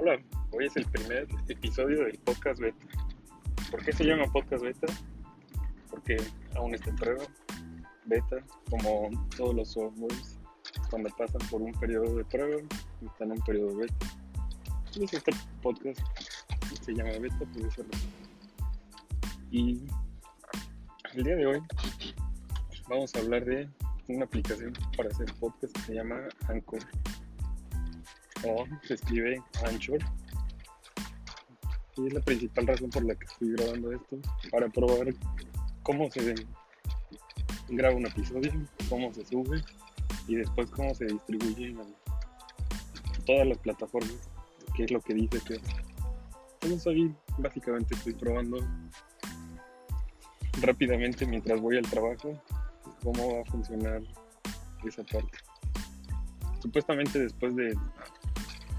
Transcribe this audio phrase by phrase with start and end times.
[0.00, 2.86] Hoy es el primer episodio del podcast beta.
[3.70, 4.86] ¿Por qué se llama podcast beta?
[5.90, 6.16] Porque
[6.56, 7.24] aún está en prueba.
[8.06, 8.36] Beta,
[8.70, 10.38] como todos los softwares,
[10.88, 12.62] cuando pasan por un periodo de prueba,
[13.04, 13.94] están en un periodo beta.
[14.94, 16.00] Y este podcast
[16.80, 17.84] se llama beta, por eso.
[19.50, 19.84] Y
[21.12, 21.62] el día de hoy
[22.88, 23.68] vamos a hablar de
[24.08, 26.80] una aplicación para hacer podcast que se llama Anchor
[28.44, 29.98] o se escribe Anchor
[31.96, 34.18] y es la principal razón por la que estoy grabando esto
[34.50, 35.12] para probar
[35.82, 36.34] cómo se
[37.68, 38.52] graba un episodio,
[38.88, 39.62] cómo se sube
[40.26, 41.78] y después cómo se distribuye en
[43.26, 44.30] todas las plataformas,
[44.74, 45.60] que es lo que dice que
[46.62, 48.58] entonces básicamente estoy probando
[50.60, 52.38] rápidamente mientras voy al trabajo
[53.02, 54.02] cómo va a funcionar
[54.84, 55.38] esa parte.
[56.60, 57.74] Supuestamente después de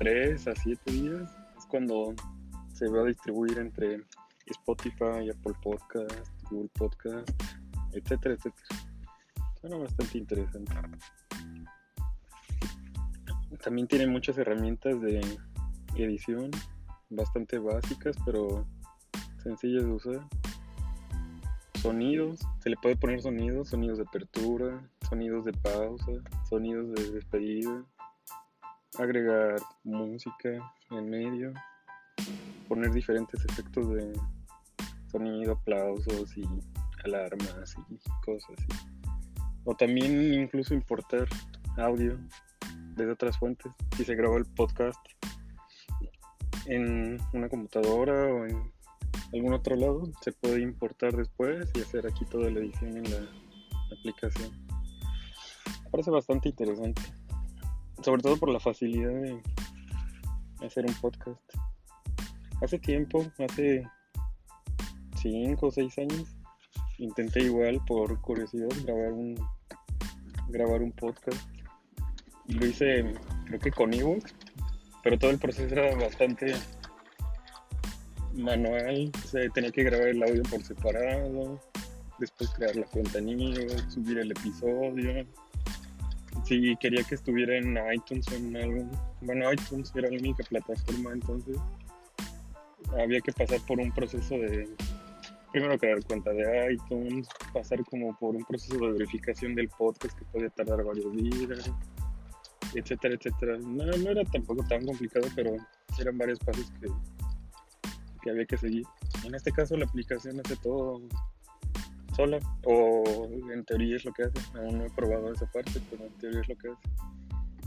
[0.02, 2.16] 3 a 7 días es cuando
[2.74, 4.02] se va a distribuir entre
[4.48, 7.30] Spotify, Apple Podcast, Google Podcast,
[7.94, 8.68] etcétera, etcétera.
[9.60, 10.74] Suena bastante interesante.
[13.64, 15.22] También tiene muchas herramientas de
[15.96, 16.50] edición,
[17.12, 18.66] bastante básicas, pero
[19.44, 20.28] sencillas de usar.
[21.80, 26.12] Sonidos, se le puede poner sonidos, sonidos de apertura, sonidos de pausa,
[26.50, 27.86] sonidos de despedida,
[28.98, 30.50] agregar música
[30.92, 31.54] en medio,
[32.68, 34.14] poner diferentes efectos de
[35.12, 36.44] sonido, aplausos y
[37.04, 38.88] alarmas y cosas así.
[39.64, 41.28] O también incluso importar
[41.78, 42.18] audio
[42.96, 43.72] desde otras fuentes.
[43.96, 45.00] Si se grabó el podcast
[46.66, 48.72] en una computadora o en
[49.34, 53.30] algún otro lado, se puede importar después y hacer aquí toda la edición en la
[53.98, 54.52] aplicación.
[55.92, 57.02] Parece bastante interesante
[58.04, 59.42] sobre todo por la facilidad de
[60.66, 61.40] hacer un podcast.
[62.62, 63.88] Hace tiempo, hace
[65.22, 66.36] 5 o 6 años,
[66.98, 69.36] intenté igual por curiosidad grabar un
[70.50, 71.42] grabar un podcast.
[72.48, 73.14] Lo hice
[73.46, 74.34] creo que con ebooks,
[75.04, 76.54] pero todo el proceso era bastante
[78.34, 81.60] manual, o sea, tenía que grabar el audio por separado,
[82.20, 83.20] después crear la cuenta
[83.90, 85.26] subir el episodio,
[86.44, 88.92] si quería que estuviera en iTunes o en algún.
[89.22, 91.58] Bueno, iTunes era la única plataforma, entonces
[93.00, 94.68] había que pasar por un proceso de.
[95.52, 100.24] Primero crear cuenta de iTunes, pasar como por un proceso de verificación del podcast que
[100.26, 101.70] podía tardar varios días,
[102.74, 103.58] etcétera, etcétera.
[103.58, 105.58] No, no era tampoco tan complicado, pero
[106.00, 106.88] eran varios pasos que,
[108.24, 108.86] que había que seguir.
[109.26, 111.02] En este caso, la aplicación hace todo
[112.16, 114.40] sola o en teoría es lo que hace.
[114.58, 116.90] Aún no he probado esa parte, pero en teoría es lo que hace.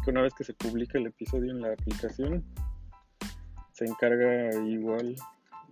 [0.04, 2.44] Que una vez que se publica el episodio en la aplicación,
[3.72, 5.16] se encarga igual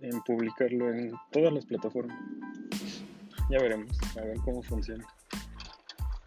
[0.01, 2.17] en publicarlo en todas las plataformas.
[3.49, 5.05] Ya veremos, a ver cómo funciona.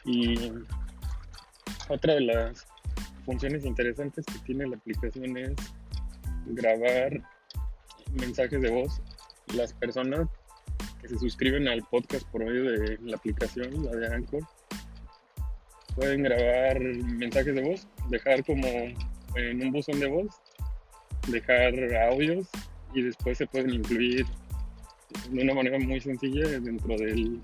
[0.05, 0.53] Y
[1.89, 2.67] otra de las
[3.25, 5.55] funciones interesantes que tiene la aplicación es
[6.47, 7.21] grabar
[8.13, 9.03] mensajes de voz.
[9.55, 10.29] Las personas
[11.05, 14.43] se suscriben al podcast por medio de la aplicación, la de Anchor,
[15.95, 18.67] pueden grabar mensajes de voz, dejar como
[19.37, 20.29] en un buzón de voz,
[21.29, 21.75] dejar
[22.11, 22.49] audios
[22.95, 24.27] y después se pueden incluir
[25.31, 27.41] de una manera muy sencilla dentro del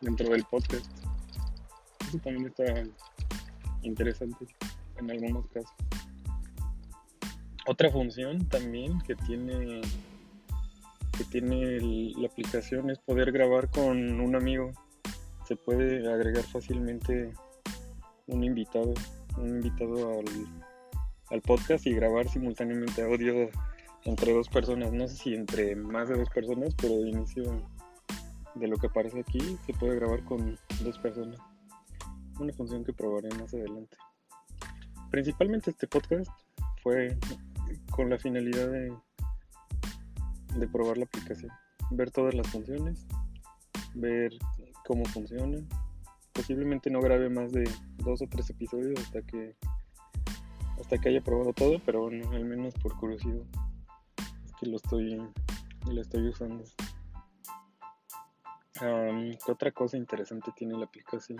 [0.00, 0.86] dentro del podcast.
[2.08, 2.64] Eso también está
[3.82, 4.46] interesante
[4.98, 5.70] en algunos casos.
[7.66, 9.82] Otra función también que tiene
[11.20, 11.78] que tiene
[12.16, 14.72] la aplicación es poder grabar con un amigo.
[15.46, 17.34] Se puede agregar fácilmente
[18.26, 18.94] un invitado,
[19.36, 20.24] un invitado al,
[21.28, 23.50] al podcast y grabar simultáneamente audio
[24.04, 24.92] entre dos personas.
[24.92, 27.68] No sé si entre más de dos personas, pero de inicio
[28.54, 31.38] de lo que aparece aquí se puede grabar con dos personas.
[32.38, 33.94] Una función que probaré más adelante.
[35.10, 36.30] Principalmente este podcast
[36.82, 37.18] fue
[37.90, 38.90] con la finalidad de
[40.56, 41.50] de probar la aplicación,
[41.90, 43.06] ver todas las funciones,
[43.94, 44.32] ver
[44.86, 45.58] cómo funciona.
[46.32, 47.68] Posiblemente no grabe más de
[47.98, 49.56] dos o tres episodios hasta que
[50.80, 53.42] hasta que haya probado todo, pero bueno, al menos por curiosidad
[54.58, 55.20] que lo estoy
[55.86, 56.64] lo estoy usando.
[58.74, 61.38] ¿Qué otra cosa interesante tiene la aplicación?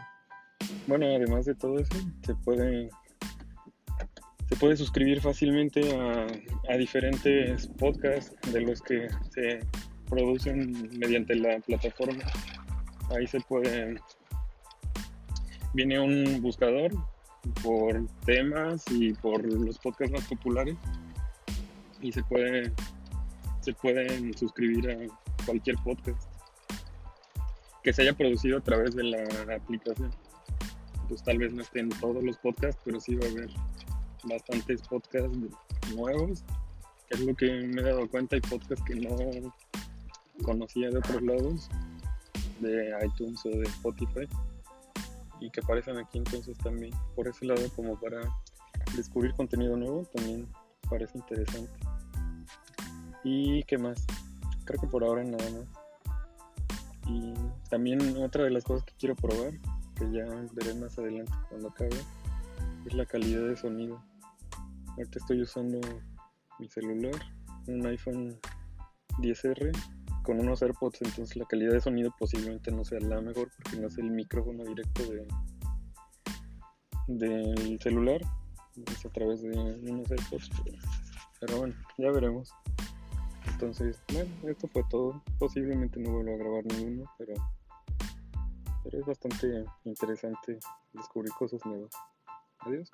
[0.87, 2.91] Bueno, además de todo eso, se puede
[4.61, 5.81] se puede suscribir fácilmente
[6.69, 9.61] a, diferentes podcasts de los que se
[10.07, 12.23] producen mediante la plataforma.
[13.17, 13.95] Ahí se puede,
[15.73, 16.93] viene un buscador
[17.63, 20.77] por temas y por los podcasts más populares.
[22.03, 22.71] y se puede
[23.63, 26.31] se pueden suscribir a cualquier podcast
[27.83, 30.11] que se haya producido a través de la aplicación.
[31.09, 33.51] Pues tal vez no estén todos los podcasts, pero sí va a haber
[34.25, 35.37] bastantes podcasts
[35.95, 36.45] nuevos,
[37.11, 39.17] es lo que me he dado cuenta, hay podcasts que no
[40.43, 41.69] conocía de otros lados,
[42.61, 44.29] de iTunes o de Spotify,
[45.41, 48.21] y que aparecen aquí entonces también, por ese lado como para
[48.95, 50.47] descubrir contenido nuevo, también
[50.89, 51.73] parece interesante.
[53.25, 54.05] ¿Y qué más?
[54.65, 55.67] Creo que por ahora nada más.
[57.07, 57.35] Y
[57.69, 59.53] también otra de las cosas que quiero probar,
[59.97, 61.97] que ya veré más adelante cuando acabe,
[62.87, 64.03] es la calidad de sonido.
[64.97, 65.81] Ahorita estoy usando
[66.59, 67.15] mi celular,
[67.67, 68.39] un iPhone
[69.19, 69.73] 10R
[70.23, 73.89] con unos AirPods, entonces la calidad de sonido posiblemente no sea la mejor porque no
[73.89, 75.27] es el micrófono directo de
[77.09, 78.21] del celular,
[78.87, 80.51] es a través de unos AirPods,
[81.41, 82.53] pero bueno, ya veremos.
[83.53, 85.23] Entonces, bueno, esto fue todo.
[85.39, 87.35] Posiblemente no vuelva a grabar ninguno, pero,
[88.85, 90.59] pero es bastante interesante
[90.93, 91.91] descubrir cosas nuevas.
[92.67, 92.91] Adiós.